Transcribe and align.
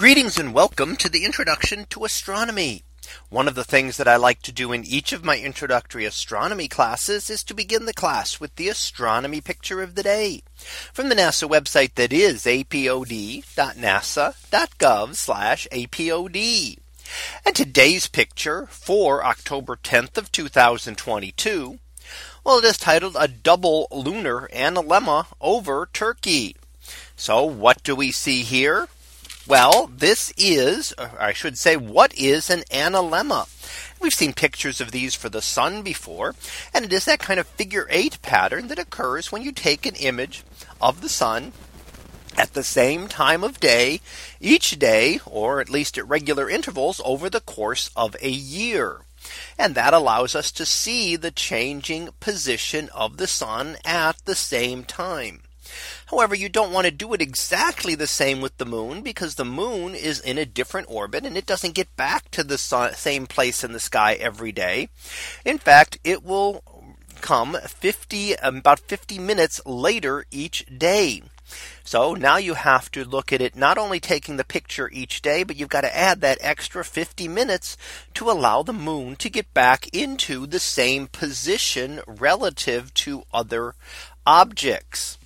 Greetings 0.00 0.38
and 0.38 0.54
welcome 0.54 0.96
to 0.96 1.10
the 1.10 1.26
introduction 1.26 1.84
to 1.90 2.06
astronomy. 2.06 2.84
One 3.28 3.46
of 3.46 3.54
the 3.54 3.64
things 3.64 3.98
that 3.98 4.08
I 4.08 4.16
like 4.16 4.40
to 4.44 4.50
do 4.50 4.72
in 4.72 4.82
each 4.82 5.12
of 5.12 5.26
my 5.26 5.36
introductory 5.36 6.06
astronomy 6.06 6.68
classes 6.68 7.28
is 7.28 7.44
to 7.44 7.52
begin 7.52 7.84
the 7.84 7.92
class 7.92 8.40
with 8.40 8.56
the 8.56 8.70
astronomy 8.70 9.42
picture 9.42 9.82
of 9.82 9.96
the 9.96 10.02
day 10.02 10.40
from 10.90 11.10
the 11.10 11.14
NASA 11.14 11.46
website 11.46 11.96
that 11.96 12.14
is 12.14 12.44
apod.nasa.gov 12.44 13.44
apod. 15.68 16.78
And 17.44 17.54
today's 17.54 18.06
picture 18.06 18.68
for 18.70 19.22
October 19.22 19.76
10th 19.76 20.16
of 20.16 20.32
2022. 20.32 21.78
Well, 22.42 22.56
it 22.56 22.64
is 22.64 22.78
titled 22.78 23.18
a 23.20 23.28
double 23.28 23.86
lunar 23.90 24.48
analemma 24.50 25.26
over 25.42 25.90
Turkey. 25.92 26.56
So 27.16 27.44
what 27.44 27.82
do 27.82 27.94
we 27.94 28.10
see 28.12 28.44
here? 28.44 28.88
Well, 29.50 29.90
this 29.92 30.32
is, 30.36 30.94
I 30.96 31.32
should 31.32 31.58
say, 31.58 31.76
what 31.76 32.14
is 32.14 32.50
an 32.50 32.60
analemma? 32.70 33.48
We've 34.00 34.14
seen 34.14 34.32
pictures 34.32 34.80
of 34.80 34.92
these 34.92 35.16
for 35.16 35.28
the 35.28 35.42
sun 35.42 35.82
before, 35.82 36.36
and 36.72 36.84
it 36.84 36.92
is 36.92 37.06
that 37.06 37.18
kind 37.18 37.40
of 37.40 37.48
figure 37.48 37.88
eight 37.90 38.22
pattern 38.22 38.68
that 38.68 38.78
occurs 38.78 39.32
when 39.32 39.42
you 39.42 39.50
take 39.50 39.86
an 39.86 39.96
image 39.96 40.44
of 40.80 41.00
the 41.00 41.08
sun 41.08 41.52
at 42.36 42.54
the 42.54 42.62
same 42.62 43.08
time 43.08 43.42
of 43.42 43.58
day 43.58 44.00
each 44.38 44.78
day, 44.78 45.18
or 45.26 45.60
at 45.60 45.68
least 45.68 45.98
at 45.98 46.06
regular 46.06 46.48
intervals 46.48 47.00
over 47.04 47.28
the 47.28 47.40
course 47.40 47.90
of 47.96 48.14
a 48.22 48.30
year. 48.30 49.00
And 49.58 49.74
that 49.74 49.92
allows 49.92 50.36
us 50.36 50.52
to 50.52 50.64
see 50.64 51.16
the 51.16 51.32
changing 51.32 52.10
position 52.20 52.88
of 52.94 53.16
the 53.16 53.26
sun 53.26 53.78
at 53.84 54.24
the 54.26 54.36
same 54.36 54.84
time. 54.84 55.42
However, 56.06 56.34
you 56.34 56.48
don't 56.48 56.72
want 56.72 56.86
to 56.86 56.90
do 56.90 57.12
it 57.14 57.22
exactly 57.22 57.94
the 57.94 58.06
same 58.06 58.40
with 58.40 58.56
the 58.58 58.66
moon 58.66 59.02
because 59.02 59.34
the 59.34 59.44
moon 59.44 59.94
is 59.94 60.20
in 60.20 60.38
a 60.38 60.46
different 60.46 60.90
orbit 60.90 61.24
and 61.24 61.36
it 61.36 61.46
doesn't 61.46 61.74
get 61.74 61.96
back 61.96 62.30
to 62.32 62.44
the 62.44 62.58
same 62.58 63.26
place 63.26 63.62
in 63.62 63.72
the 63.72 63.80
sky 63.80 64.14
every 64.14 64.52
day. 64.52 64.88
In 65.44 65.58
fact, 65.58 65.98
it 66.04 66.24
will 66.24 66.62
come 67.20 67.56
50 67.62 68.34
about 68.42 68.80
50 68.80 69.18
minutes 69.18 69.60
later 69.66 70.24
each 70.30 70.66
day. 70.76 71.22
So 71.82 72.14
now 72.14 72.36
you 72.36 72.54
have 72.54 72.90
to 72.92 73.04
look 73.04 73.32
at 73.32 73.40
it 73.40 73.56
not 73.56 73.76
only 73.76 73.98
taking 73.98 74.36
the 74.36 74.44
picture 74.44 74.88
each 74.92 75.20
day, 75.20 75.42
but 75.42 75.56
you've 75.56 75.68
got 75.68 75.80
to 75.80 75.96
add 75.96 76.20
that 76.20 76.38
extra 76.40 76.84
50 76.84 77.26
minutes 77.28 77.76
to 78.14 78.30
allow 78.30 78.62
the 78.62 78.72
moon 78.72 79.16
to 79.16 79.28
get 79.28 79.52
back 79.52 79.88
into 79.88 80.46
the 80.46 80.60
same 80.60 81.08
position 81.08 82.00
relative 82.06 82.94
to 82.94 83.24
other 83.32 83.74
objects. 84.24 85.18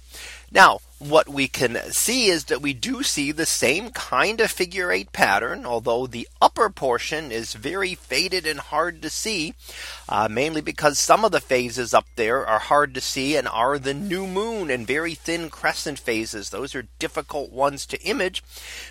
Now, 0.50 0.78
what 1.04 1.28
we 1.28 1.48
can 1.48 1.76
see 1.92 2.26
is 2.26 2.44
that 2.44 2.62
we 2.62 2.72
do 2.72 3.02
see 3.02 3.30
the 3.30 3.44
same 3.44 3.90
kind 3.90 4.40
of 4.40 4.50
figure 4.50 4.90
eight 4.90 5.12
pattern, 5.12 5.66
although 5.66 6.06
the 6.06 6.26
upper 6.40 6.70
portion 6.70 7.30
is 7.30 7.52
very 7.52 7.94
faded 7.94 8.46
and 8.46 8.58
hard 8.58 9.02
to 9.02 9.10
see, 9.10 9.54
uh, 10.08 10.28
mainly 10.30 10.62
because 10.62 10.98
some 10.98 11.24
of 11.24 11.30
the 11.30 11.40
phases 11.40 11.92
up 11.92 12.06
there 12.16 12.46
are 12.46 12.58
hard 12.58 12.94
to 12.94 13.00
see 13.00 13.36
and 13.36 13.46
are 13.48 13.78
the 13.78 13.92
new 13.92 14.26
moon 14.26 14.70
and 14.70 14.86
very 14.86 15.14
thin 15.14 15.50
crescent 15.50 15.98
phases. 15.98 16.50
Those 16.50 16.74
are 16.74 16.88
difficult 16.98 17.52
ones 17.52 17.84
to 17.86 18.02
image 18.02 18.42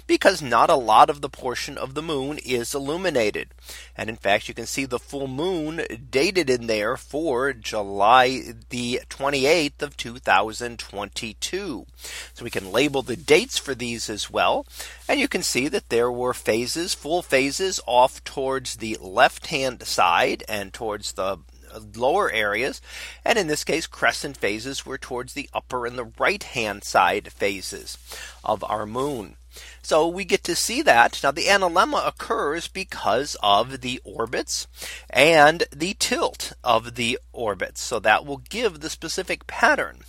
because 0.05 0.41
not 0.41 0.69
a 0.69 0.75
lot 0.75 1.09
of 1.09 1.21
the 1.21 1.29
portion 1.29 1.77
of 1.77 1.95
the 1.95 2.03
moon 2.03 2.37
is 2.45 2.75
illuminated. 2.75 3.49
And 3.97 4.09
in 4.09 4.17
fact, 4.17 4.47
you 4.47 4.53
can 4.53 4.67
see 4.67 4.85
the 4.85 4.99
full 4.99 5.27
moon 5.27 5.81
dated 6.11 6.49
in 6.49 6.67
there 6.67 6.95
for 6.95 7.53
July 7.53 8.43
the 8.69 9.01
28th 9.09 9.81
of 9.81 9.97
2022. 9.97 11.85
So 12.33 12.43
we 12.43 12.49
can 12.49 12.71
label 12.71 13.01
the 13.01 13.15
dates 13.15 13.57
for 13.57 13.75
these 13.75 14.09
as 14.09 14.29
well. 14.29 14.65
And 15.07 15.19
you 15.19 15.27
can 15.27 15.43
see 15.43 15.67
that 15.69 15.89
there 15.89 16.11
were 16.11 16.33
phases, 16.33 16.93
full 16.93 17.21
phases 17.21 17.79
off 17.85 18.23
towards 18.23 18.77
the 18.77 18.97
left 18.99 19.47
hand 19.47 19.83
side 19.83 20.43
and 20.47 20.73
towards 20.73 21.13
the 21.13 21.39
uh, 21.73 21.79
lower 21.95 22.31
areas. 22.31 22.81
And 23.25 23.37
in 23.37 23.47
this 23.47 23.63
case, 23.63 23.87
crescent 23.87 24.37
phases 24.37 24.85
were 24.85 24.97
towards 24.97 25.33
the 25.33 25.49
upper 25.53 25.85
and 25.85 25.97
the 25.97 26.11
right 26.19 26.43
hand 26.43 26.83
side 26.83 27.31
phases 27.31 27.97
of 28.43 28.63
our 28.63 28.85
moon. 28.85 29.37
So 29.81 30.07
we 30.07 30.25
get 30.25 30.43
to 30.45 30.55
see 30.55 30.81
that 30.81 31.19
now 31.23 31.31
the 31.31 31.45
analemma 31.45 32.07
occurs 32.07 32.67
because 32.67 33.35
of 33.43 33.81
the 33.81 34.01
orbits 34.03 34.67
and 35.09 35.63
the 35.71 35.95
tilt 35.99 36.53
of 36.63 36.95
the 36.95 37.19
orbits. 37.31 37.81
So 37.81 37.99
that 37.99 38.25
will 38.25 38.37
give 38.37 38.79
the 38.79 38.89
specific 38.89 39.45
pattern. 39.45 39.99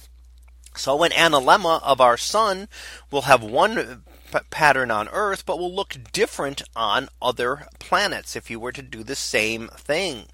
So 0.76 1.02
an 1.02 1.12
analemma 1.12 1.82
of 1.82 2.00
our 2.00 2.16
sun 2.16 2.68
will 3.10 3.22
have 3.22 3.42
one 3.42 4.02
pattern 4.50 4.90
on 4.90 5.08
Earth, 5.08 5.46
but 5.46 5.58
will 5.58 5.74
look 5.74 5.96
different 6.12 6.62
on 6.74 7.08
other 7.22 7.68
planets 7.78 8.34
if 8.34 8.50
you 8.50 8.58
were 8.58 8.72
to 8.72 8.82
do 8.82 9.02
the 9.02 9.14
same 9.14 9.68
thing. 9.68 10.26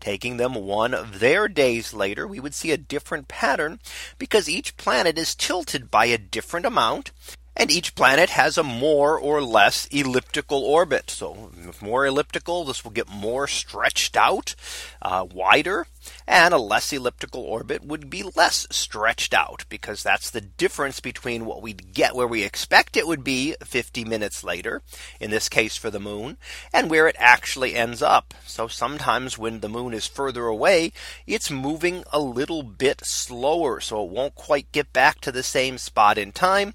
Taking 0.00 0.36
them 0.36 0.54
one 0.54 0.94
of 0.94 1.20
their 1.20 1.48
days 1.48 1.92
later, 1.92 2.26
we 2.26 2.40
would 2.40 2.54
see 2.54 2.70
a 2.70 2.78
different 2.78 3.28
pattern 3.28 3.80
because 4.18 4.48
each 4.48 4.76
planet 4.76 5.18
is 5.18 5.34
tilted 5.34 5.90
by 5.90 6.06
a 6.06 6.18
different 6.18 6.66
amount. 6.66 7.12
And 7.54 7.70
each 7.70 7.94
planet 7.94 8.30
has 8.30 8.56
a 8.56 8.62
more 8.62 9.18
or 9.18 9.42
less 9.42 9.86
elliptical 9.90 10.64
orbit. 10.64 11.10
So 11.10 11.52
more 11.82 12.06
elliptical, 12.06 12.64
this 12.64 12.82
will 12.82 12.92
get 12.92 13.10
more 13.10 13.46
stretched 13.46 14.16
out, 14.16 14.54
uh, 15.02 15.26
wider 15.30 15.86
and 16.26 16.54
a 16.54 16.58
less 16.58 16.92
elliptical 16.92 17.42
orbit 17.42 17.84
would 17.84 18.08
be 18.08 18.22
less 18.36 18.66
stretched 18.70 19.34
out 19.34 19.64
because 19.68 20.02
that's 20.02 20.30
the 20.30 20.40
difference 20.40 21.00
between 21.00 21.44
what 21.44 21.62
we'd 21.62 21.92
get 21.92 22.14
where 22.14 22.26
we 22.26 22.42
expect 22.42 22.96
it 22.96 23.06
would 23.06 23.24
be 23.24 23.54
50 23.62 24.04
minutes 24.04 24.44
later 24.44 24.82
in 25.20 25.30
this 25.30 25.48
case 25.48 25.76
for 25.76 25.90
the 25.90 26.00
moon 26.00 26.36
and 26.72 26.90
where 26.90 27.08
it 27.08 27.16
actually 27.18 27.74
ends 27.74 28.02
up. 28.02 28.34
So 28.46 28.68
sometimes 28.68 29.38
when 29.38 29.60
the 29.60 29.68
moon 29.68 29.94
is 29.94 30.06
further 30.06 30.46
away, 30.46 30.92
it's 31.26 31.50
moving 31.50 32.04
a 32.12 32.20
little 32.20 32.62
bit 32.62 33.04
slower. 33.04 33.80
So 33.80 34.04
it 34.04 34.10
won't 34.10 34.34
quite 34.34 34.72
get 34.72 34.92
back 34.92 35.20
to 35.22 35.32
the 35.32 35.42
same 35.42 35.78
spot 35.78 36.18
in 36.18 36.32
time. 36.32 36.74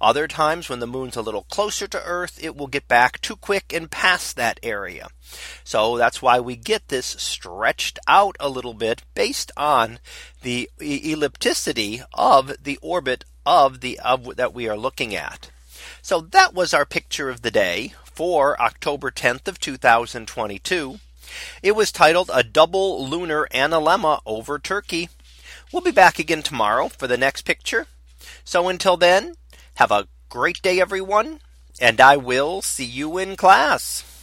Other 0.00 0.28
times 0.28 0.68
when 0.68 0.80
the 0.80 0.86
moon's 0.86 1.16
a 1.16 1.22
little 1.22 1.44
closer 1.44 1.86
to 1.88 2.02
Earth, 2.04 2.42
it 2.42 2.56
will 2.56 2.66
get 2.66 2.88
back 2.88 3.20
too 3.20 3.36
quick 3.36 3.72
and 3.72 3.90
past 3.90 4.36
that 4.36 4.60
area. 4.62 5.08
So 5.64 5.96
that's 5.96 6.22
why 6.22 6.40
we 6.40 6.56
get 6.56 6.88
this 6.88 7.06
stretched 7.06 7.98
out 8.06 8.36
a 8.38 8.48
little 8.48 8.74
bit 8.76 9.02
based 9.14 9.50
on 9.56 9.98
the 10.42 10.70
ellipticity 10.78 12.04
of 12.14 12.62
the 12.62 12.78
orbit 12.82 13.24
of 13.44 13.80
the 13.80 13.98
of 14.00 14.36
that 14.36 14.54
we 14.54 14.68
are 14.68 14.76
looking 14.76 15.14
at. 15.14 15.50
So 16.02 16.20
that 16.20 16.54
was 16.54 16.72
our 16.72 16.84
picture 16.86 17.30
of 17.30 17.42
the 17.42 17.50
day 17.50 17.94
for 18.04 18.60
October 18.60 19.10
10th 19.10 19.48
of 19.48 19.58
2022. 19.58 21.00
It 21.62 21.72
was 21.72 21.92
titled 21.92 22.30
a 22.32 22.42
double 22.42 23.06
lunar 23.08 23.48
analemma 23.52 24.20
over 24.24 24.58
Turkey. 24.58 25.08
We'll 25.72 25.82
be 25.82 25.90
back 25.90 26.18
again 26.18 26.42
tomorrow 26.42 26.88
for 26.88 27.06
the 27.06 27.18
next 27.18 27.42
picture. 27.42 27.86
So 28.44 28.68
until 28.68 28.96
then, 28.96 29.34
have 29.74 29.90
a 29.90 30.08
great 30.28 30.62
day, 30.62 30.80
everyone, 30.80 31.40
and 31.80 32.00
I 32.00 32.16
will 32.16 32.62
see 32.62 32.84
you 32.84 33.18
in 33.18 33.36
class. 33.36 34.15